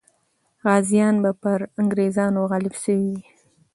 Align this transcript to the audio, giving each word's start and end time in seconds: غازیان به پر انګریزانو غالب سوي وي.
غازیان 0.63 1.15
به 1.23 1.31
پر 1.41 1.59
انګریزانو 1.79 2.41
غالب 2.51 2.73
سوي 2.83 3.07
وي. 3.13 3.23